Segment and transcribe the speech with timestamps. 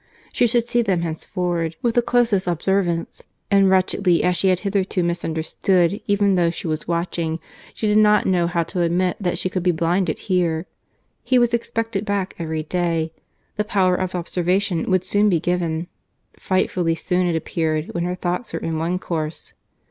[0.33, 5.03] —She should see them henceforward with the closest observance; and wretchedly as she had hitherto
[5.03, 7.39] misunderstood even those she was watching,
[7.75, 12.03] she did not know how to admit that she could be blinded here.—He was expected
[12.03, 13.11] back every day.
[13.57, 18.59] The power of observation would be soon given—frightfully soon it appeared when her thoughts were
[18.59, 19.53] in one course.